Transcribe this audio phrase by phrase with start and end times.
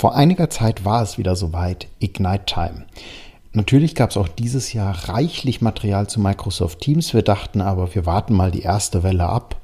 [0.00, 2.86] Vor einiger Zeit war es wieder soweit, Ignite Time.
[3.52, 7.12] Natürlich gab es auch dieses Jahr reichlich Material zu Microsoft Teams.
[7.12, 9.60] Wir dachten aber, wir warten mal die erste Welle ab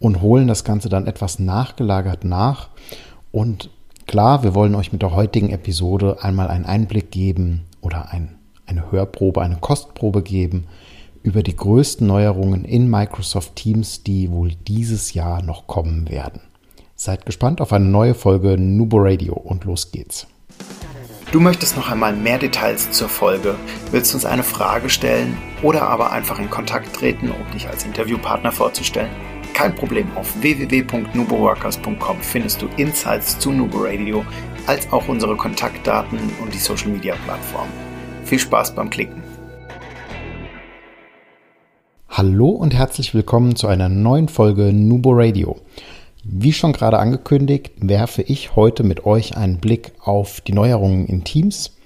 [0.00, 2.70] und holen das Ganze dann etwas nachgelagert nach.
[3.30, 3.70] Und
[4.08, 8.34] klar, wir wollen euch mit der heutigen Episode einmal einen Einblick geben oder ein,
[8.66, 10.66] eine Hörprobe, eine Kostprobe geben
[11.22, 16.40] über die größten Neuerungen in Microsoft Teams, die wohl dieses Jahr noch kommen werden.
[16.98, 20.26] Seid gespannt auf eine neue Folge Nubo Radio und los geht's.
[21.30, 23.56] Du möchtest noch einmal mehr Details zur Folge,
[23.90, 28.50] willst uns eine Frage stellen oder aber einfach in Kontakt treten, um dich als Interviewpartner
[28.50, 29.10] vorzustellen?
[29.52, 34.24] Kein Problem, auf www.nuboworkers.com findest du Insights zu Nubo Radio,
[34.66, 37.68] als auch unsere Kontaktdaten und die Social Media Plattform.
[38.24, 39.22] Viel Spaß beim Klicken.
[42.08, 45.58] Hallo und herzlich willkommen zu einer neuen Folge Nubo Radio.
[46.28, 51.22] Wie schon gerade angekündigt, werfe ich heute mit euch einen Blick auf die Neuerungen in
[51.22, 51.76] Teams.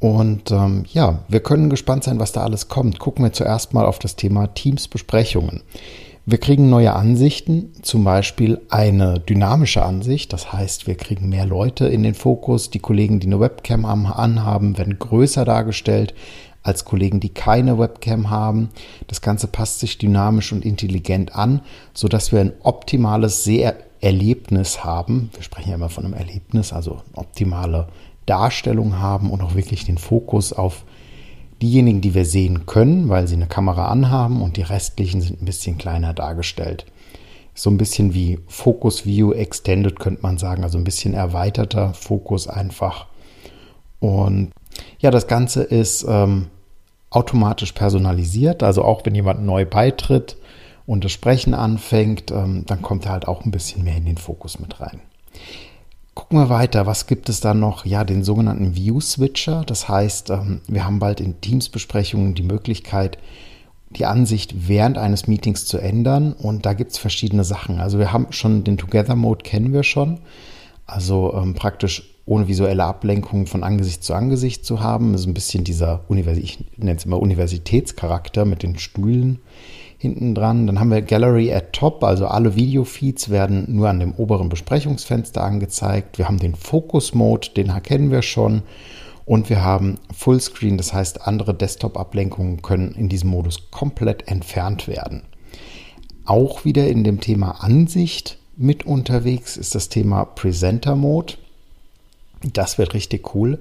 [0.00, 2.98] Und ähm, ja, wir können gespannt sein, was da alles kommt.
[2.98, 5.62] Gucken wir zuerst mal auf das Thema Teams-Besprechungen.
[6.26, 10.32] Wir kriegen neue Ansichten, zum Beispiel eine dynamische Ansicht.
[10.32, 12.70] Das heißt, wir kriegen mehr Leute in den Fokus.
[12.70, 16.14] Die Kollegen, die eine Webcam anhaben, werden größer dargestellt
[16.64, 18.70] als Kollegen, die keine Webcam haben.
[19.06, 21.60] Das Ganze passt sich dynamisch und intelligent an,
[21.92, 25.30] sodass wir ein optimales Seherlebnis haben.
[25.34, 27.88] Wir sprechen ja immer von einem Erlebnis, also optimale
[28.26, 30.84] Darstellung haben und auch wirklich den Fokus auf
[31.60, 35.46] diejenigen, die wir sehen können, weil sie eine Kamera anhaben und die restlichen sind ein
[35.46, 36.86] bisschen kleiner dargestellt.
[37.54, 42.48] So ein bisschen wie Focus View Extended könnte man sagen, also ein bisschen erweiterter Fokus
[42.48, 43.06] einfach.
[44.00, 44.50] Und
[44.98, 46.48] ja, das Ganze ist ähm,
[47.10, 48.62] automatisch personalisiert.
[48.62, 50.36] Also auch wenn jemand neu beitritt
[50.86, 54.18] und das Sprechen anfängt, ähm, dann kommt er halt auch ein bisschen mehr in den
[54.18, 55.00] Fokus mit rein.
[56.14, 56.86] Gucken wir weiter.
[56.86, 57.84] Was gibt es da noch?
[57.84, 59.64] Ja, den sogenannten View-Switcher.
[59.66, 63.18] Das heißt, ähm, wir haben bald in Teams-Besprechungen die Möglichkeit,
[63.90, 66.32] die Ansicht während eines Meetings zu ändern.
[66.32, 67.80] Und da gibt es verschiedene Sachen.
[67.80, 70.20] Also wir haben schon den Together-Mode kennen wir schon.
[70.86, 75.16] Also ähm, praktisch ohne visuelle Ablenkung von Angesicht zu Angesicht zu haben.
[75.18, 79.40] So ein bisschen dieser, Univers ich nenne es immer Universitätscharakter mit den Stühlen
[79.98, 80.66] hinten dran.
[80.66, 85.42] Dann haben wir Gallery at Top, also alle Videofeeds werden nur an dem oberen Besprechungsfenster
[85.42, 86.18] angezeigt.
[86.18, 88.62] Wir haben den Focus Mode, den kennen wir schon.
[89.26, 95.22] Und wir haben Fullscreen, das heißt, andere Desktop-Ablenkungen können in diesem Modus komplett entfernt werden.
[96.26, 101.34] Auch wieder in dem Thema Ansicht mit unterwegs ist das Thema Presenter Mode.
[102.52, 103.58] Das wird richtig cool.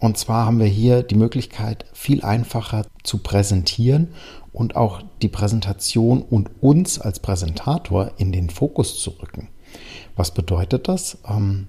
[0.00, 4.08] Und zwar haben wir hier die Möglichkeit, viel einfacher zu präsentieren
[4.52, 9.48] und auch die Präsentation und uns als Präsentator in den Fokus zu rücken.
[10.16, 11.18] Was bedeutet das?
[11.28, 11.68] Ähm,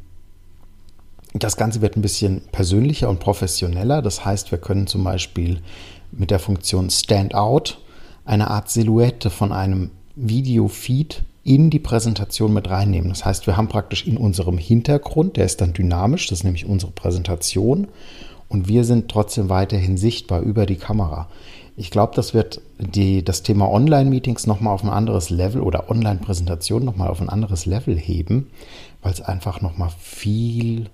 [1.34, 4.02] das Ganze wird ein bisschen persönlicher und professioneller.
[4.02, 5.62] Das heißt, wir können zum Beispiel
[6.12, 7.76] mit der Funktion Standout
[8.26, 13.10] eine Art Silhouette von einem Videofeed in die Präsentation mit reinnehmen.
[13.10, 16.68] Das heißt, wir haben praktisch in unserem Hintergrund, der ist dann dynamisch, das ist nämlich
[16.68, 17.88] unsere Präsentation,
[18.50, 21.28] und wir sind trotzdem weiterhin sichtbar über die Kamera.
[21.76, 26.86] Ich glaube, das wird die, das Thema Online-Meetings nochmal auf ein anderes Level oder Online-Präsentation
[26.86, 28.52] nochmal auf ein anderes Level heben,
[29.02, 30.92] weil es einfach nochmal viel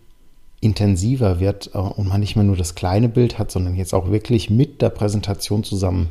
[0.62, 4.10] intensiver wird äh, und man nicht mehr nur das kleine Bild hat, sondern jetzt auch
[4.10, 6.08] wirklich mit der Präsentation zusammen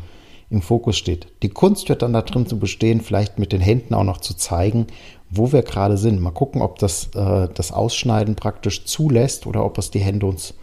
[0.51, 1.27] im Fokus steht.
[1.43, 4.35] Die Kunst wird dann da drin zu bestehen, vielleicht mit den Händen auch noch zu
[4.35, 4.87] zeigen,
[5.31, 6.21] wo wir gerade sind.
[6.21, 10.55] Mal gucken, ob das äh, das Ausschneiden praktisch zulässt oder ob es die Hände uns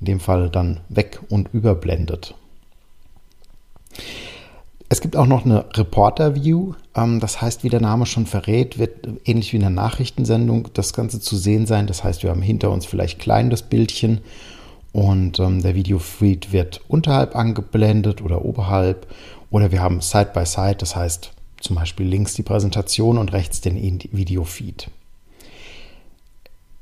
[0.00, 2.34] in dem Fall dann weg und überblendet.
[4.92, 6.74] Es gibt auch noch eine Reporter-View.
[6.96, 10.92] Ähm, das heißt, wie der Name schon verrät, wird ähnlich wie in der Nachrichtensendung das
[10.92, 11.86] Ganze zu sehen sein.
[11.86, 14.20] Das heißt, wir haben hinter uns vielleicht klein das Bildchen
[14.92, 19.06] und ähm, der Videofeed wird unterhalb angeblendet oder oberhalb
[19.50, 23.60] oder wir haben Side by Side, das heißt zum Beispiel links die Präsentation und rechts
[23.60, 23.76] den
[24.12, 24.90] Videofeed.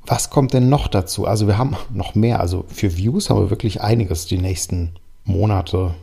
[0.07, 1.27] Was kommt denn noch dazu?
[1.27, 2.41] Also wir haben noch mehr.
[2.41, 4.93] Also für Views haben wir wirklich einiges die nächsten
[5.25, 5.95] Monate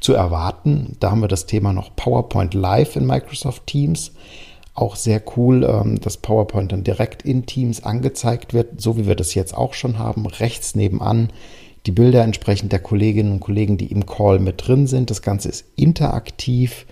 [0.00, 0.96] zu erwarten.
[0.98, 4.12] Da haben wir das Thema noch PowerPoint Live in Microsoft Teams.
[4.74, 9.16] Auch sehr cool, ähm, dass PowerPoint dann direkt in Teams angezeigt wird, so wie wir
[9.16, 10.26] das jetzt auch schon haben.
[10.26, 11.28] Rechts nebenan
[11.86, 15.10] die Bilder entsprechend der Kolleginnen und Kollegen, die im Call mit drin sind.
[15.10, 16.86] Das Ganze ist interaktiv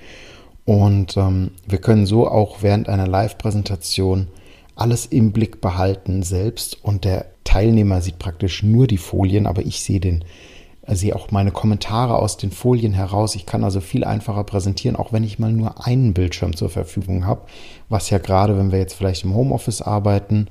[0.64, 4.28] und ähm, wir können so auch während einer Live-Präsentation
[4.74, 9.82] alles im Blick behalten selbst und der Teilnehmer sieht praktisch nur die Folien, aber ich
[9.82, 10.24] sehe den
[10.96, 13.34] sehe auch meine Kommentare aus den Folien heraus.
[13.34, 17.26] Ich kann also viel einfacher präsentieren, auch wenn ich mal nur einen Bildschirm zur Verfügung
[17.26, 17.42] habe,
[17.88, 20.48] was ja gerade, wenn wir jetzt vielleicht im Homeoffice arbeiten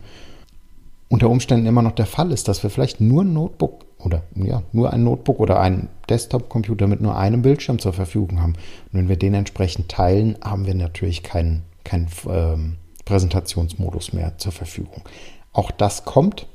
[1.10, 4.62] unter Umständen immer noch der Fall ist, dass wir vielleicht nur ein Notebook oder ja,
[4.72, 8.54] nur ein Notebook oder einen Desktop-Computer mit nur einem Bildschirm zur Verfügung haben.
[8.54, 12.76] Und wenn wir den entsprechend teilen, haben wir natürlich keinen, keinen ähm,
[13.06, 15.02] Präsentationsmodus mehr zur Verfügung.
[15.52, 16.48] Auch das kommt.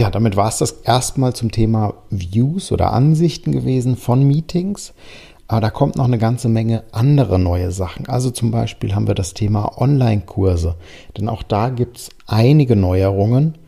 [0.00, 4.94] Ja, damit war es das erstmal zum Thema Views oder Ansichten gewesen von Meetings.
[5.46, 8.08] Aber da kommt noch eine ganze Menge andere neue Sachen.
[8.08, 10.76] Also zum Beispiel haben wir das Thema Online-Kurse.
[11.18, 13.58] Denn auch da gibt es einige Neuerungen.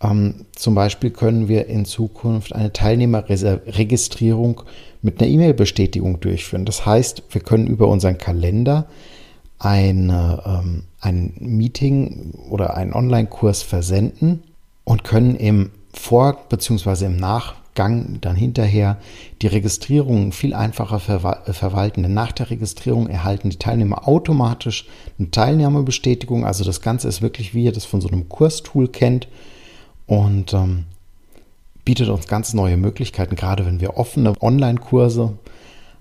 [0.00, 4.62] Ähm, zum Beispiel können wir in Zukunft eine Teilnehmerregistrierung
[5.00, 6.64] mit einer E-Mail-Bestätigung durchführen.
[6.64, 8.86] Das heißt, wir können über unseren Kalender
[9.58, 14.44] eine, ähm, ein Meeting oder einen Online-Kurs versenden
[14.84, 17.06] und können im Vor- bzw.
[17.06, 18.98] im Nach- Gang dann hinterher
[19.40, 20.96] die Registrierung viel einfacher
[21.46, 22.02] äh, verwalten.
[22.02, 24.86] Denn nach der Registrierung erhalten die Teilnehmer automatisch
[25.18, 26.44] eine Teilnahmebestätigung.
[26.44, 29.26] Also das Ganze ist wirklich, wie ihr das von so einem Kurstool kennt
[30.06, 30.84] und ähm,
[31.86, 35.32] bietet uns ganz neue Möglichkeiten, gerade wenn wir offene Online-Kurse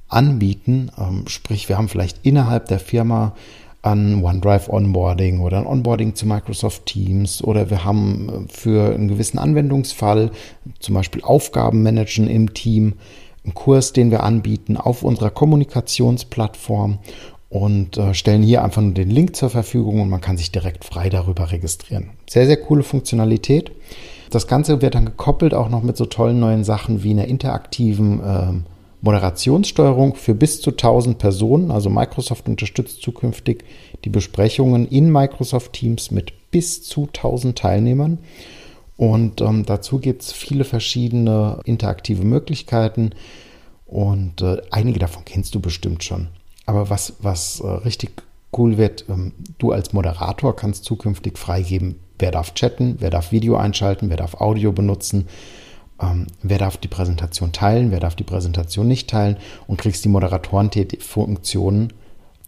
[0.09, 0.91] anbieten.
[0.97, 3.33] Ähm, sprich, wir haben vielleicht innerhalb der Firma
[3.81, 9.07] an OneDrive Onboarding oder ein Onboarding zu Microsoft Teams oder wir haben äh, für einen
[9.07, 10.31] gewissen Anwendungsfall,
[10.79, 12.93] zum Beispiel Aufgaben managen im Team,
[13.43, 16.99] einen Kurs, den wir anbieten auf unserer Kommunikationsplattform
[17.49, 20.85] und äh, stellen hier einfach nur den Link zur Verfügung und man kann sich direkt
[20.85, 22.11] frei darüber registrieren.
[22.29, 23.71] Sehr, sehr coole Funktionalität.
[24.29, 28.21] Das Ganze wird dann gekoppelt auch noch mit so tollen neuen Sachen wie einer interaktiven
[28.21, 28.70] äh,
[29.01, 31.71] Moderationssteuerung für bis zu 1000 Personen.
[31.71, 33.63] Also Microsoft unterstützt zukünftig
[34.05, 38.19] die Besprechungen in Microsoft Teams mit bis zu 1000 Teilnehmern.
[38.97, 43.11] Und ähm, dazu gibt es viele verschiedene interaktive Möglichkeiten.
[43.87, 46.27] Und äh, einige davon kennst du bestimmt schon.
[46.67, 48.11] Aber was, was äh, richtig
[48.55, 53.55] cool wird, ähm, du als Moderator kannst zukünftig freigeben, wer darf chatten, wer darf Video
[53.55, 55.27] einschalten, wer darf Audio benutzen
[56.01, 59.37] ähm, wer darf die Präsentation teilen, wer darf die Präsentation nicht teilen
[59.67, 61.93] und kriegst die Moderatorenfunktionen.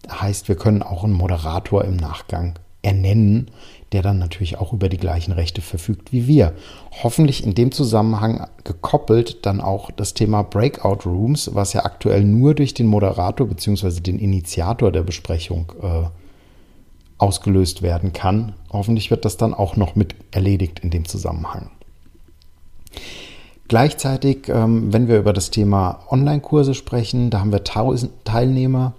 [0.10, 3.50] Heißt, wir können auch einen Moderator im Nachgang ernennen,
[3.94, 6.54] der dann natürlich auch über die gleichen Rechte verfügt wie wir.
[7.04, 12.56] Hoffentlich in dem Zusammenhang gekoppelt dann auch das Thema Breakout Rooms, was ja aktuell nur
[12.56, 14.02] durch den Moderator bzw.
[14.02, 16.08] den Initiator der Besprechung äh,
[17.18, 18.54] ausgelöst werden kann.
[18.70, 21.72] Hoffentlich wird das dann auch noch mit erledigt in dem Zusammenhang.
[23.68, 28.94] Gleichzeitig, ähm, wenn wir über das Thema Online-Kurse sprechen, da haben wir 1000 Teilnehmer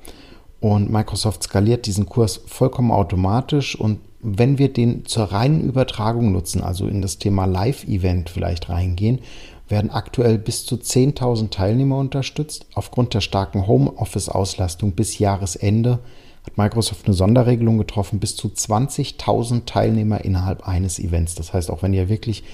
[0.60, 6.62] und Microsoft skaliert diesen Kurs vollkommen automatisch und wenn wir den zur reinen Übertragung nutzen,
[6.62, 9.20] also in das Thema Live-Event vielleicht reingehen,
[9.68, 12.66] werden aktuell bis zu 10.000 Teilnehmer unterstützt.
[12.74, 16.00] Aufgrund der starken Homeoffice-Auslastung bis Jahresende
[16.46, 21.34] hat Microsoft eine Sonderregelung getroffen, bis zu 20.000 Teilnehmer innerhalb eines Events.
[21.34, 22.44] Das heißt, auch wenn ihr wirklich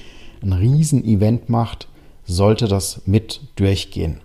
[0.42, 1.88] ein Riesen-Event macht,
[2.32, 4.20] sollte das mit durchgehen.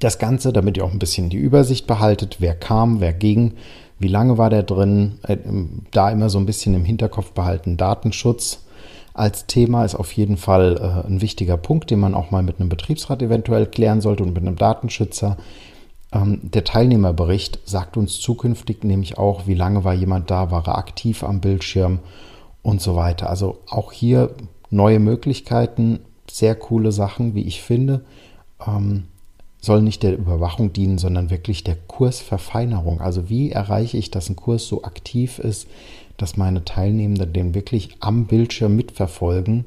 [0.00, 3.54] Das Ganze, damit ihr auch ein bisschen die Übersicht behaltet, wer kam, wer ging,
[3.98, 5.36] wie lange war der drin, äh,
[5.92, 8.60] da immer so ein bisschen im Hinterkopf behalten, Datenschutz
[9.16, 12.60] als Thema ist auf jeden Fall äh, ein wichtiger Punkt, den man auch mal mit
[12.60, 15.38] einem Betriebsrat eventuell klären sollte und mit einem Datenschützer.
[16.12, 20.76] Ähm, der Teilnehmerbericht sagt uns zukünftig nämlich auch, wie lange war jemand da, war er
[20.76, 22.00] aktiv am Bildschirm
[22.62, 23.30] und so weiter.
[23.30, 24.34] Also auch hier
[24.68, 26.00] neue Möglichkeiten,
[26.36, 28.04] sehr coole Sachen, wie ich finde.
[28.66, 29.04] Ähm,
[29.58, 33.00] soll nicht der Überwachung dienen, sondern wirklich der Kursverfeinerung.
[33.00, 35.66] Also wie erreiche ich, dass ein Kurs so aktiv ist,
[36.18, 39.64] dass meine Teilnehmenden den wirklich am Bildschirm mitverfolgen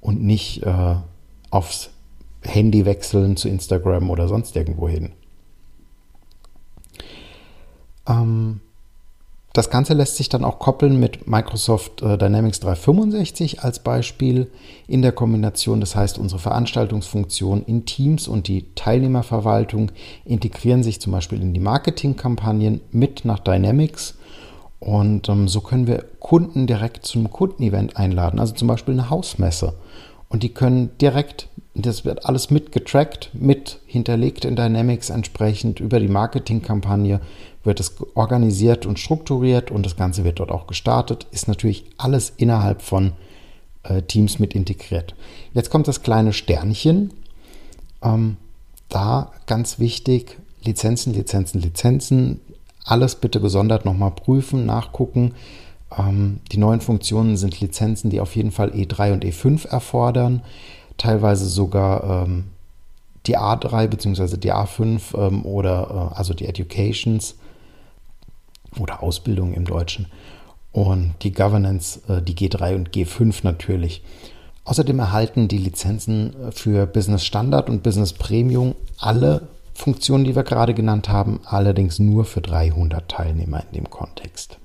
[0.00, 0.94] und nicht äh,
[1.50, 1.90] aufs
[2.42, 5.10] Handy wechseln zu Instagram oder sonst irgendwo hin.
[8.06, 8.60] Ähm,
[9.54, 14.50] das Ganze lässt sich dann auch koppeln mit Microsoft äh, Dynamics 365 als Beispiel
[14.88, 15.80] in der Kombination.
[15.80, 19.92] Das heißt, unsere Veranstaltungsfunktion in Teams und die Teilnehmerverwaltung
[20.24, 24.18] integrieren sich zum Beispiel in die Marketingkampagnen mit nach Dynamics.
[24.80, 29.74] Und ähm, so können wir Kunden direkt zum Kundenevent einladen, also zum Beispiel eine Hausmesse.
[30.28, 36.08] Und die können direkt, das wird alles mitgetrackt, mit hinterlegt in Dynamics entsprechend über die
[36.08, 37.20] Marketingkampagne
[37.64, 41.26] wird es organisiert und strukturiert und das Ganze wird dort auch gestartet.
[41.30, 43.12] Ist natürlich alles innerhalb von
[43.82, 45.14] äh, Teams mit integriert.
[45.52, 47.12] Jetzt kommt das kleine Sternchen.
[48.02, 48.36] Ähm,
[48.88, 52.40] da ganz wichtig, Lizenzen, Lizenzen, Lizenzen.
[52.84, 55.34] Alles bitte gesondert nochmal prüfen, nachgucken.
[55.96, 60.42] Ähm, die neuen Funktionen sind Lizenzen, die auf jeden Fall E3 und E5 erfordern.
[60.96, 62.44] Teilweise sogar ähm,
[63.26, 64.36] die A3 bzw.
[64.36, 67.36] die A5 ähm, oder äh, also die Educations
[68.78, 70.06] oder Ausbildung im Deutschen.
[70.72, 74.02] und die Governance, äh, die G3 und G5 natürlich.
[74.64, 80.42] Außerdem erhalten die Lizenzen äh, für Business Standard und Business Premium alle Funktionen, die wir
[80.42, 84.58] gerade genannt haben, allerdings nur für 300 Teilnehmer in dem Kontext.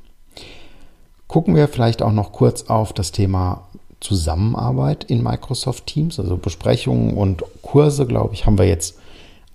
[1.27, 3.67] Gucken wir vielleicht auch noch kurz auf das Thema
[3.99, 8.97] Zusammenarbeit in Microsoft Teams, also Besprechungen und Kurse, glaube ich, haben wir jetzt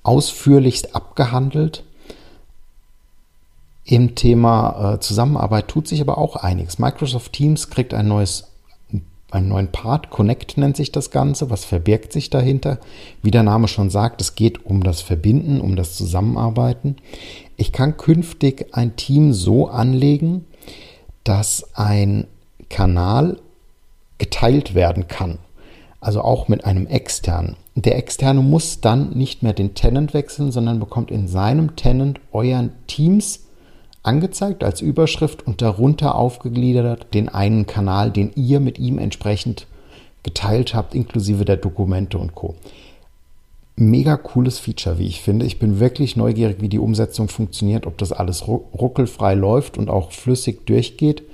[0.03, 1.83] ausführlichst abgehandelt.
[3.85, 6.79] Im Thema äh, Zusammenarbeit tut sich aber auch einiges.
[6.79, 8.51] Microsoft Teams kriegt ein neues,
[9.31, 11.51] einen neuen Part, Connect nennt sich das Ganze.
[11.51, 12.79] Was verbirgt sich dahinter?
[13.23, 16.97] Wie der Name schon sagt, es geht um das Verbinden, um das Zusammenarbeiten.
[17.57, 20.47] Ich kann künftig ein Team so anlegen,
[21.25, 22.27] dass ein
[22.71, 23.39] Kanal
[24.19, 25.39] geteilt werden kann.
[26.01, 27.57] Also auch mit einem externen.
[27.75, 32.73] Der externe muss dann nicht mehr den Tenant wechseln, sondern bekommt in seinem Tenant euren
[32.87, 33.44] Teams
[34.05, 39.67] angezeigt als Überschrift und darunter aufgegliedert den einen Kanal, den ihr mit ihm entsprechend
[40.23, 42.55] geteilt habt, inklusive der Dokumente und Co.
[43.77, 45.45] Mega cooles Feature, wie ich finde.
[45.47, 50.13] Ich bin wirklich neugierig, wie die Umsetzung funktioniert, ob das alles ruckelfrei läuft und auch
[50.13, 51.25] flüssig durchgeht.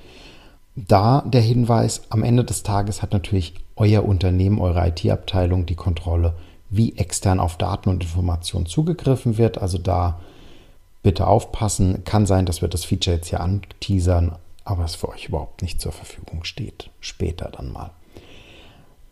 [0.74, 6.34] Da der Hinweis, am Ende des Tages hat natürlich euer Unternehmen, eure IT-Abteilung die Kontrolle,
[6.70, 9.58] wie extern auf Daten und Informationen zugegriffen wird.
[9.58, 10.20] Also da
[11.02, 12.04] bitte aufpassen.
[12.04, 15.80] Kann sein, dass wir das Feature jetzt hier anteasern, aber es für euch überhaupt nicht
[15.80, 16.90] zur Verfügung steht.
[17.00, 17.90] Später dann mal.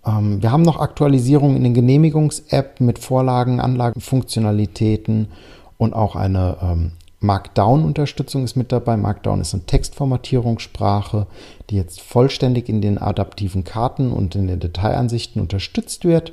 [0.07, 5.29] Ähm, wir haben noch Aktualisierungen in den Genehmigungs-App mit Vorlagen, Anlagenfunktionalitäten
[5.77, 8.97] und auch eine ähm, Markdown-Unterstützung ist mit dabei.
[8.97, 11.27] Markdown ist eine Textformatierungssprache,
[11.69, 16.33] die jetzt vollständig in den adaptiven Karten und in den Detailansichten unterstützt wird.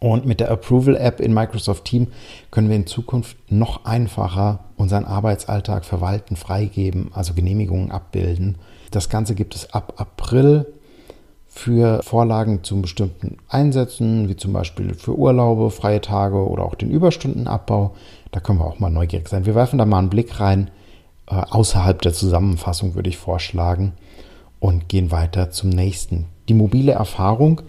[0.00, 2.08] Und mit der Approval-App in Microsoft Team
[2.50, 8.58] können wir in Zukunft noch einfacher unseren Arbeitsalltag verwalten, freigeben, also Genehmigungen abbilden.
[8.92, 10.66] Das Ganze gibt es ab April
[11.48, 16.90] für Vorlagen zu bestimmten Einsätzen, wie zum Beispiel für Urlaube, freie Tage oder auch den
[16.90, 17.96] Überstundenabbau.
[18.30, 19.46] Da können wir auch mal neugierig sein.
[19.46, 20.70] Wir werfen da mal einen Blick rein,
[21.26, 23.94] äh, außerhalb der Zusammenfassung würde ich vorschlagen,
[24.60, 26.26] und gehen weiter zum nächsten.
[26.48, 27.62] Die mobile Erfahrung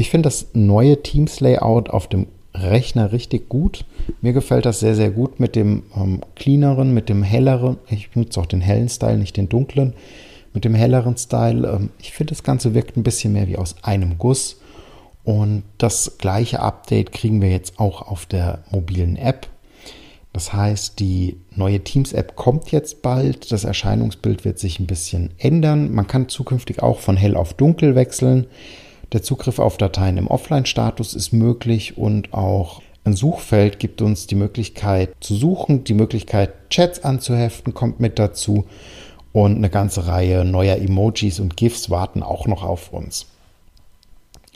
[0.00, 3.84] ich finde das neue Teams-Layout auf dem Rechner richtig gut.
[4.20, 7.76] Mir gefällt das sehr, sehr gut mit dem ähm, cleaneren, mit dem helleren.
[7.88, 9.94] Ich benutze auch den hellen Style, nicht den dunklen.
[10.52, 11.68] Mit dem helleren Style.
[11.68, 14.60] Ähm, ich finde, das Ganze wirkt ein bisschen mehr wie aus einem Guss.
[15.22, 19.46] Und das gleiche Update kriegen wir jetzt auch auf der mobilen App.
[20.32, 23.52] Das heißt, die neue Teams-App kommt jetzt bald.
[23.52, 25.92] Das Erscheinungsbild wird sich ein bisschen ändern.
[25.92, 28.46] Man kann zukünftig auch von hell auf dunkel wechseln.
[29.12, 34.36] Der Zugriff auf Dateien im Offline-Status ist möglich und auch ein Suchfeld gibt uns die
[34.36, 38.66] Möglichkeit zu suchen, die Möglichkeit Chats anzuheften kommt mit dazu
[39.32, 43.26] und eine ganze Reihe neuer Emojis und GIFs warten auch noch auf uns.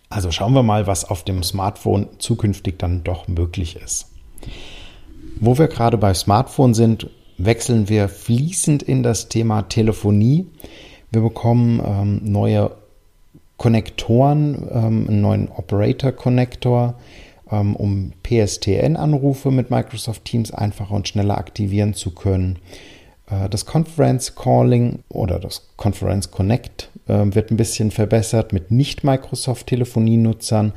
[0.09, 4.07] Also schauen wir mal, was auf dem Smartphone zukünftig dann doch möglich ist.
[5.41, 7.09] Wo wir gerade bei Smartphone sind,
[7.39, 10.47] wechseln wir fließend in das Thema Telefonie.
[11.11, 12.71] Wir bekommen ähm, neue
[13.57, 16.95] Konnektoren, ähm, einen neuen Operator-Connector,
[17.51, 22.59] ähm, um PSTN-Anrufe mit Microsoft Teams einfacher und schneller aktivieren zu können.
[23.31, 30.73] Äh, das Conference Calling oder das Conference Connect äh, wird ein bisschen verbessert mit Nicht-Microsoft-Telefonienutzern.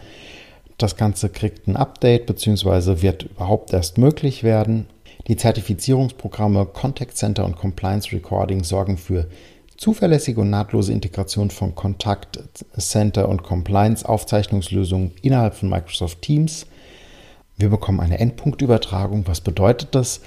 [0.78, 3.02] Das Ganze kriegt ein Update bzw.
[3.02, 4.86] wird überhaupt erst möglich werden.
[5.28, 9.28] Die Zertifizierungsprogramme Contact Center und Compliance Recording sorgen für
[9.78, 12.40] zuverlässige und nahtlose Integration von Kontakt
[12.78, 16.66] Center und Compliance Aufzeichnungslösungen innerhalb von Microsoft Teams.
[17.60, 19.28] Wir bekommen eine Endpunktübertragung.
[19.28, 20.22] Was bedeutet das?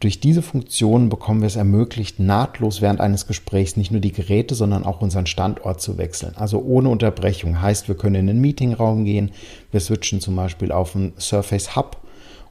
[0.00, 4.56] Durch diese Funktion bekommen wir es ermöglicht, nahtlos während eines Gesprächs nicht nur die Geräte,
[4.56, 6.34] sondern auch unseren Standort zu wechseln.
[6.36, 7.62] Also ohne Unterbrechung.
[7.62, 9.30] Heißt, wir können in den Meetingraum gehen.
[9.70, 11.98] Wir switchen zum Beispiel auf ein Surface Hub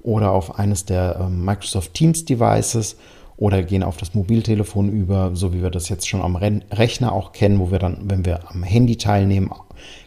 [0.01, 2.95] oder auf eines der äh, Microsoft Teams Devices
[3.41, 7.31] oder gehen auf das Mobiltelefon über, so wie wir das jetzt schon am Rechner auch
[7.31, 9.49] kennen, wo wir dann, wenn wir am Handy teilnehmen,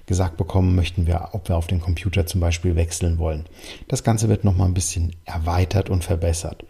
[0.06, 3.46] gesagt bekommen, möchten wir, ob wir auf den Computer zum Beispiel wechseln wollen.
[3.88, 6.64] Das Ganze wird nochmal ein bisschen erweitert und verbessert.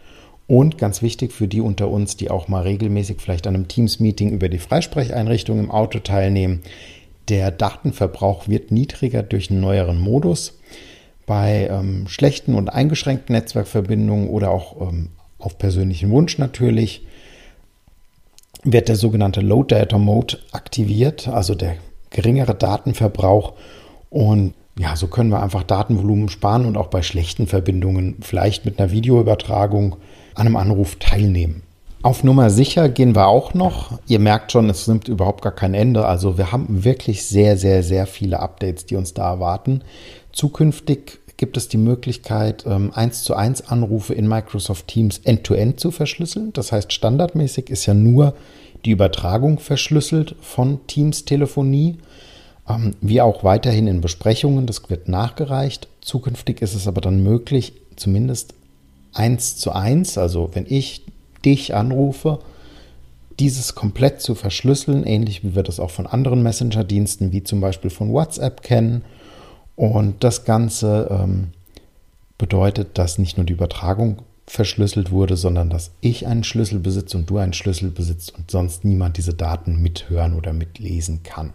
[0.47, 4.31] Und ganz wichtig für die unter uns, die auch mal regelmäßig vielleicht an einem Teams-Meeting
[4.31, 6.63] über die Freisprecheinrichtung im Auto teilnehmen,
[7.29, 10.59] der Datenverbrauch wird niedriger durch einen neueren Modus.
[11.27, 17.07] Bei ähm, schlechten und eingeschränkten Netzwerkverbindungen oder auch ähm, auf persönlichen Wunsch natürlich,
[18.63, 21.77] wird der sogenannte Low Data Mode aktiviert, also der
[22.11, 23.53] geringere Datenverbrauch.
[24.11, 28.79] Und ja, so können wir einfach Datenvolumen sparen und auch bei schlechten Verbindungen vielleicht mit
[28.79, 29.97] einer Videoübertragung
[30.35, 31.63] an einem Anruf teilnehmen.
[32.03, 33.99] Auf Nummer sicher gehen wir auch noch.
[34.09, 36.07] Ihr merkt schon, es nimmt überhaupt gar kein Ende.
[36.07, 39.83] Also wir haben wirklich sehr, sehr, sehr viele Updates, die uns da erwarten.
[40.31, 45.81] Zukünftig gibt es die Möglichkeit, ähm, 1 zu 1 Anrufe in Microsoft Teams end-to-end -End
[45.81, 46.53] zu verschlüsseln.
[46.53, 48.35] Das heißt, standardmäßig ist ja nur
[48.85, 51.97] die Übertragung verschlüsselt von Teams Telefonie,
[52.69, 54.67] ähm, wie auch weiterhin in Besprechungen.
[54.67, 55.89] Das wird nachgereicht.
[56.01, 58.55] Zukünftig ist es aber dann möglich, zumindest
[59.15, 61.03] 1 zu 1, also wenn ich
[61.45, 62.41] dich anrufe,
[63.39, 67.91] dieses komplett zu verschlüsseln, ähnlich wie wir das auch von anderen Messenger-Diensten wie zum Beispiel
[67.91, 69.03] von WhatsApp kennen.
[69.77, 71.49] Und das Ganze ähm,
[72.39, 77.31] bedeutet, dass nicht nur die Übertragung verschlüsselt wurde, sondern dass ich einen Schlüssel besitze und
[77.31, 81.53] du einen Schlüssel besitzt und sonst niemand diese Daten mithören oder mitlesen kann.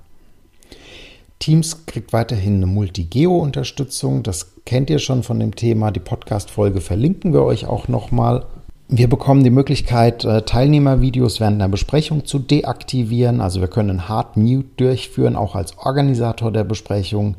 [1.38, 4.24] Teams kriegt weiterhin eine Multi-Geo-Unterstützung.
[4.24, 5.92] Das kennt ihr schon von dem Thema.
[5.92, 8.46] Die Podcast-Folge verlinken wir euch auch nochmal.
[8.90, 13.40] Wir bekommen die Möglichkeit, äh, Teilnehmervideos während einer Besprechung zu deaktivieren.
[13.40, 17.36] Also wir können Hard Mute durchführen, auch als Organisator der Besprechung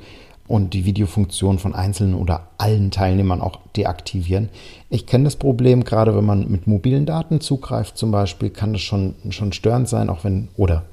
[0.50, 4.49] und die Videofunktion von einzelnen oder allen Teilnehmern auch deaktivieren.
[4.88, 8.83] Ich kenne das Problem, gerade wenn man mit mobilen Daten zugreift zum Beispiel, kann das
[8.83, 10.87] schon, schon störend sein, auch wenn, oder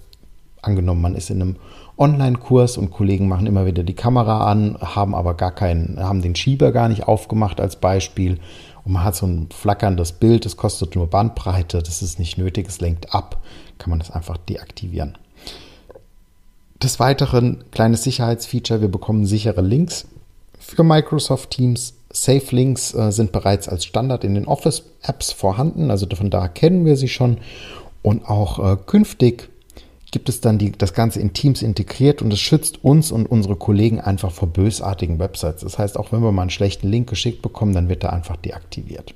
[0.61, 1.55] angenommen, man ist in einem
[1.97, 6.35] Online-Kurs und Kollegen machen immer wieder die Kamera an, haben aber gar keinen, haben den
[6.35, 8.37] Schieber gar nicht aufgemacht als Beispiel
[8.85, 12.67] und man hat so ein flackerndes Bild, das kostet nur Bandbreite, das ist nicht nötig,
[12.67, 13.41] es lenkt ab,
[13.79, 15.17] kann man das einfach deaktivieren.
[16.81, 20.05] Des Weiteren, kleines Sicherheitsfeature, wir bekommen sichere Links
[20.59, 21.95] für Microsoft Teams.
[22.11, 26.85] Safe Links äh, sind bereits als Standard in den Office-Apps vorhanden, also von da kennen
[26.85, 27.37] wir sie schon.
[28.03, 29.49] Und auch äh, künftig
[30.11, 33.55] gibt es dann die, das Ganze in Teams integriert und es schützt uns und unsere
[33.55, 35.61] Kollegen einfach vor bösartigen Websites.
[35.61, 38.37] Das heißt, auch wenn wir mal einen schlechten Link geschickt bekommen, dann wird er einfach
[38.37, 39.15] deaktiviert.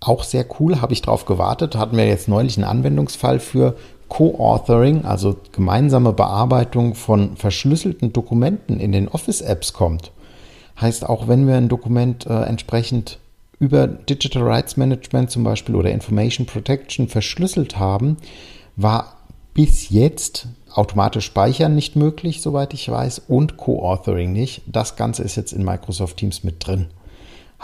[0.00, 3.76] Auch sehr cool, habe ich darauf gewartet, hatten wir jetzt neulich einen Anwendungsfall für
[4.08, 10.12] Co-Authoring, also gemeinsame Bearbeitung von verschlüsselten Dokumenten in den Office-Apps kommt.
[10.80, 13.18] Heißt, auch wenn wir ein Dokument äh, entsprechend
[13.58, 18.18] über Digital Rights Management zum Beispiel oder Information Protection verschlüsselt haben,
[18.76, 19.16] war
[19.54, 24.62] bis jetzt automatisch Speichern nicht möglich, soweit ich weiß, und Co-Authoring nicht.
[24.66, 26.88] Das Ganze ist jetzt in Microsoft Teams mit drin.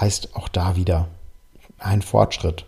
[0.01, 1.09] Heißt auch da wieder
[1.79, 2.65] ein Fortschritt.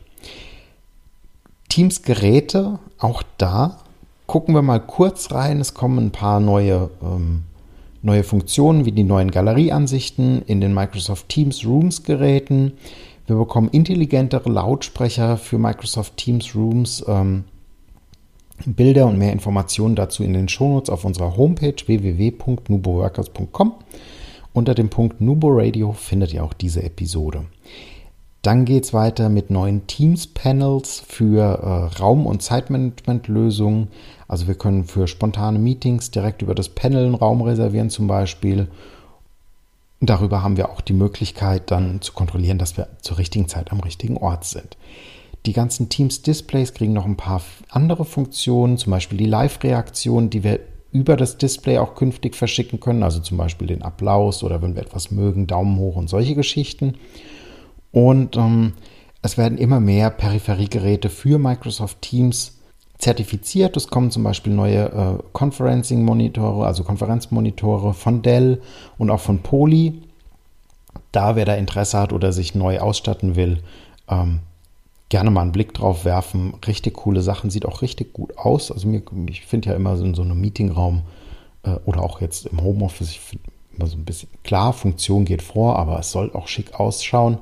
[1.75, 3.79] Teams Geräte, auch da
[4.27, 5.61] gucken wir mal kurz rein.
[5.61, 7.43] Es kommen ein paar neue, ähm,
[8.01, 12.75] neue Funktionen wie die neuen Galerieansichten in den Microsoft Teams Rooms Geräten.
[13.27, 17.05] Wir bekommen intelligentere Lautsprecher für Microsoft Teams Rooms.
[17.09, 17.43] Ähm,
[18.67, 23.75] Bilder und mehr Informationen dazu in den Shownotes auf unserer Homepage www.nuboworkers.com.
[24.53, 27.47] Unter dem Punkt Nubo Radio findet ihr auch diese Episode.
[28.45, 33.89] Dann geht es weiter mit neuen Teams-Panels für äh, Raum- und Zeitmanagement-Lösungen.
[34.29, 38.69] Also wir können für spontane Meetings direkt über das Panel einen Raum reservieren zum Beispiel.
[40.03, 43.81] darüber haben wir auch die Möglichkeit dann zu kontrollieren, dass wir zur richtigen Zeit am
[43.81, 44.77] richtigen Ort sind.
[45.47, 50.61] Die ganzen Teams-Displays kriegen noch ein paar andere Funktionen, zum Beispiel die Live-Reaktion, die wir
[50.93, 54.83] über das Display auch künftig verschicken können, also zum Beispiel den Applaus oder wenn wir
[54.83, 56.99] etwas mögen, Daumen hoch und solche Geschichten.
[57.95, 58.73] Und ähm,
[59.23, 62.59] es werden immer mehr Peripheriegeräte für Microsoft Teams
[62.99, 63.77] zertifiziert.
[63.77, 68.61] Es kommen zum Beispiel neue äh, Conferencing-Monitore, also Konferenzmonitore von Dell
[68.99, 70.03] und auch von Poly.
[71.13, 73.61] Da, wer da Interesse hat oder sich neu ausstatten will,
[74.09, 74.41] ähm,
[75.09, 76.55] gerne mal einen Blick drauf werfen.
[76.67, 78.73] Richtig coole Sachen, sieht auch richtig gut aus.
[78.73, 81.03] Also mir, ich finde ja immer so in so einem Meetingraum
[81.63, 83.39] äh, oder auch jetzt im Homeoffice, ich
[83.77, 87.39] immer so ein bisschen, klar, Funktion geht vor, aber es soll auch schick ausschauen.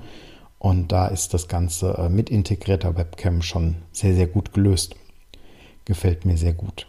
[0.62, 4.94] Und da ist das Ganze äh, mit integrierter Webcam schon sehr, sehr gut gelöst.
[5.84, 6.86] Gefällt mir sehr gut.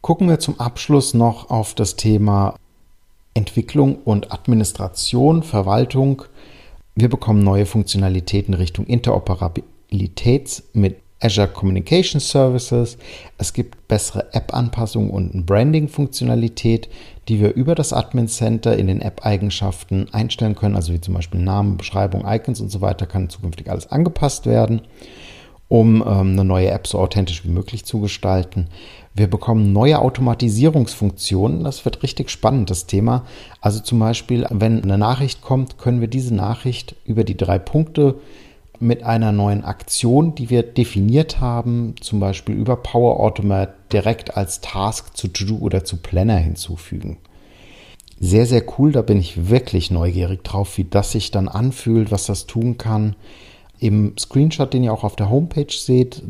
[0.00, 2.54] Gucken wir zum Abschluss noch auf das Thema
[3.34, 6.22] Entwicklung und Administration, Verwaltung
[7.00, 12.96] wir bekommen neue Funktionalitäten Richtung Interoperabilität mit Azure Communication Services.
[13.38, 16.88] Es gibt bessere App-Anpassungen und eine Branding-Funktionalität,
[17.28, 21.40] die wir über das Admin Center in den App-Eigenschaften einstellen können, also wie zum Beispiel
[21.40, 24.82] Namen, Beschreibung, Icons und so weiter, kann zukünftig alles angepasst werden,
[25.66, 28.68] um ähm, eine neue App so authentisch wie möglich zu gestalten.
[29.12, 31.64] Wir bekommen neue Automatisierungsfunktionen.
[31.64, 33.24] Das wird richtig spannend, das Thema.
[33.60, 38.14] Also zum Beispiel, wenn eine Nachricht kommt, können wir diese Nachricht über die drei Punkte
[38.80, 44.60] mit einer neuen Aktion, die wir definiert haben, zum Beispiel über Power Automate direkt als
[44.60, 47.18] Task zu To-Do oder zu Planner hinzufügen.
[48.20, 48.92] Sehr, sehr cool.
[48.92, 53.14] Da bin ich wirklich neugierig drauf, wie das sich dann anfühlt, was das tun kann.
[53.78, 56.22] Im Screenshot, den ihr auch auf der Homepage seht,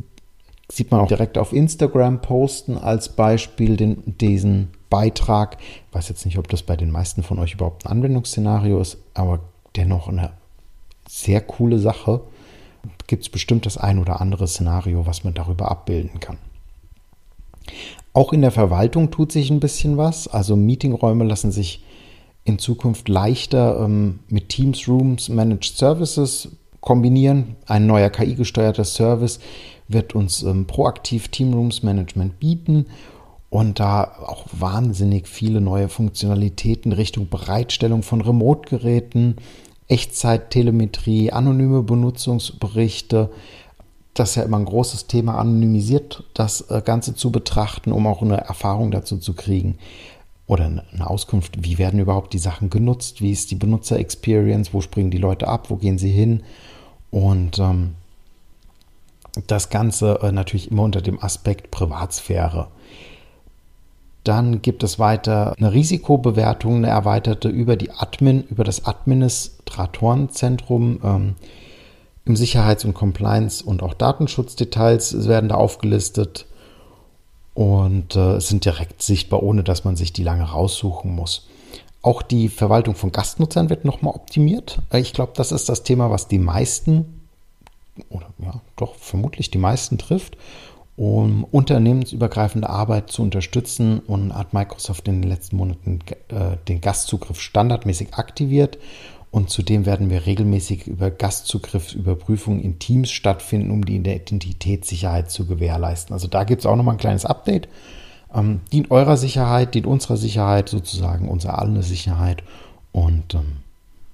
[0.70, 5.56] sieht man auch direkt auf Instagram posten als Beispiel den, diesen Beitrag.
[5.60, 8.98] Ich weiß jetzt nicht, ob das bei den meisten von euch überhaupt ein Anwendungsszenario ist,
[9.14, 9.40] aber
[9.76, 10.32] dennoch eine
[11.08, 12.20] sehr coole Sache.
[13.06, 16.38] Gibt es bestimmt das ein oder andere Szenario, was man darüber abbilden kann.
[18.12, 20.28] Auch in der Verwaltung tut sich ein bisschen was.
[20.28, 21.82] Also Meetingräume lassen sich
[22.44, 26.48] in Zukunft leichter ähm, mit Teams, Rooms, Managed Services
[26.80, 27.56] kombinieren.
[27.66, 29.40] Ein neuer KI-gesteuerter Service
[29.88, 32.86] wird uns ähm, proaktiv Team Rooms Management bieten
[33.50, 39.36] und da auch wahnsinnig viele neue Funktionalitäten Richtung Bereitstellung von Remote-Geräten,
[39.88, 43.30] Echtzeit-Telemetrie, anonyme Benutzungsberichte,
[44.14, 48.22] das ist ja immer ein großes Thema, anonymisiert das äh, Ganze zu betrachten, um auch
[48.22, 49.78] eine Erfahrung dazu zu kriegen
[50.48, 55.10] oder eine Auskunft, wie werden überhaupt die Sachen genutzt, wie ist die Benutzer-Experience, wo springen
[55.10, 56.42] die Leute ab, wo gehen sie hin?
[57.10, 57.94] Und ähm,
[59.46, 62.68] das Ganze äh, natürlich immer unter dem Aspekt Privatsphäre.
[64.24, 68.86] Dann gibt es weiter eine Risikobewertung, eine erweiterte über die Admin, über das
[69.68, 71.00] Administratorenzentrum.
[71.02, 71.34] Ähm,
[72.24, 76.44] im Sicherheits- und Compliance- und auch Datensschutzdetails werden da aufgelistet
[77.54, 81.48] und äh, sind direkt sichtbar, ohne dass man sich die lange raussuchen muss.
[82.02, 84.78] Auch die Verwaltung von Gastnutzern wird nochmal optimiert.
[84.92, 87.22] Äh, ich glaube, das ist das Thema, was die meisten,
[88.10, 90.36] oder ja, doch vermutlich die meisten trifft,
[90.96, 94.00] um unternehmensübergreifende Arbeit zu unterstützen.
[94.00, 98.76] Und hat Microsoft in den letzten Monaten äh, den Gastzugriff standardmäßig aktiviert
[99.30, 106.14] und zudem werden wir regelmäßig über Gastzugriffsüberprüfungen in Teams stattfinden, um die Identitätssicherheit zu gewährleisten.
[106.14, 107.68] Also da gibt es auch nochmal ein kleines Update.
[108.34, 112.42] Ähm, dient eurer Sicherheit, dient unserer Sicherheit, sozusagen unserer aller Sicherheit.
[112.92, 113.58] Und ähm,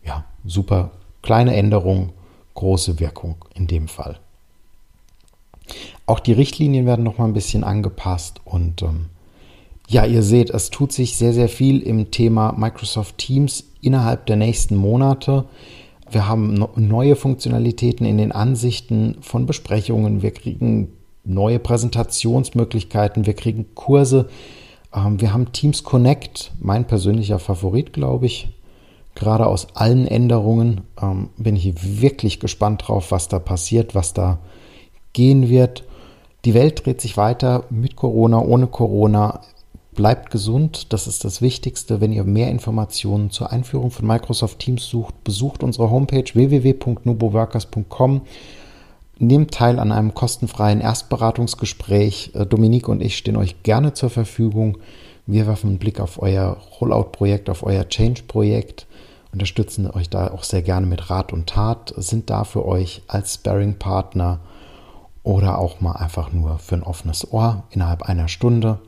[0.04, 0.90] ja, super
[1.22, 2.10] kleine Änderung,
[2.54, 4.18] große Wirkung in dem Fall.
[6.06, 9.06] Auch die Richtlinien werden nochmal ein bisschen angepasst und ähm,
[9.88, 14.36] ja, ihr seht, es tut sich sehr, sehr viel im Thema Microsoft Teams innerhalb der
[14.36, 15.44] nächsten Monate.
[16.10, 20.22] Wir haben neue Funktionalitäten in den Ansichten von Besprechungen.
[20.22, 20.88] Wir kriegen
[21.24, 23.26] neue Präsentationsmöglichkeiten.
[23.26, 24.28] Wir kriegen Kurse.
[24.94, 28.48] Ähm, wir haben Teams Connect, mein persönlicher Favorit, glaube ich.
[29.14, 34.38] Gerade aus allen Änderungen ähm, bin ich wirklich gespannt drauf, was da passiert, was da
[35.12, 35.84] gehen wird.
[36.44, 39.40] Die Welt dreht sich weiter mit Corona, ohne Corona.
[39.94, 42.00] Bleibt gesund, das ist das Wichtigste.
[42.00, 48.22] Wenn ihr mehr Informationen zur Einführung von Microsoft Teams sucht, besucht unsere Homepage www.nuboworkers.com.
[49.18, 52.32] Nehmt teil an einem kostenfreien Erstberatungsgespräch.
[52.34, 54.78] Äh, Dominique und ich stehen euch gerne zur Verfügung.
[55.26, 58.86] Wir werfen einen Blick auf euer Rollout-Projekt, auf euer Change-Projekt,
[59.32, 63.34] unterstützen euch da auch sehr gerne mit Rat und Tat, sind da für euch als
[63.34, 64.40] Sparring-Partner
[65.22, 68.80] oder auch mal einfach nur für ein offenes Ohr innerhalb einer Stunde.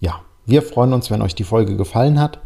[0.00, 2.40] Ja, wir freuen uns, wenn euch die Folge gefallen hat.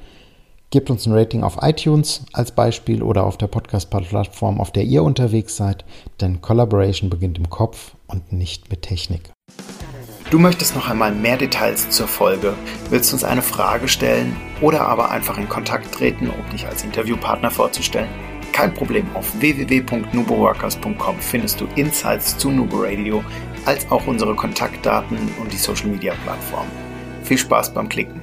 [0.70, 5.04] Gebt uns ein Rating auf iTunes als Beispiel oder auf der Podcast-Plattform, auf der ihr
[5.04, 5.84] unterwegs seid,
[6.20, 9.30] denn Collaboration beginnt im Kopf und nicht mit Technik.
[10.30, 12.54] Du möchtest noch einmal mehr Details zur Folge,
[12.90, 17.52] willst uns eine Frage stellen oder aber einfach in Kontakt treten, um dich als Interviewpartner
[17.52, 18.08] vorzustellen?
[18.50, 23.22] Kein Problem, auf www.nuboworkers.com findest du Insights zu Nubo Radio,
[23.64, 26.66] als auch unsere Kontaktdaten und die Social Media Plattform.
[27.24, 28.20] Viel Spaß beim Klicken.